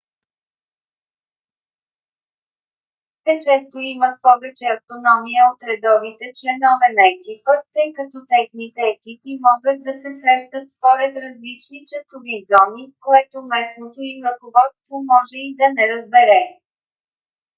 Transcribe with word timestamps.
те 3.23 3.31
често 3.45 3.79
имат 3.79 4.21
повече 4.27 4.65
автономия 4.77 5.41
от 5.51 5.59
редовите 5.69 6.25
членове 6.39 6.87
на 6.97 7.03
екипа 7.15 7.53
тъй 7.75 7.89
като 7.97 8.17
техните 8.33 8.81
екипи 8.95 9.31
могат 9.47 9.77
да 9.87 9.93
се 10.01 10.09
срещат 10.21 10.65
според 10.75 11.11
различни 11.25 11.79
часови 11.91 12.35
зони 12.49 12.83
което 13.05 13.37
местното 13.51 13.99
им 14.11 14.19
ръководство 14.29 14.93
може 15.13 15.37
и 15.47 15.55
да 15.59 15.67
не 15.77 15.83
разбере 15.93 16.41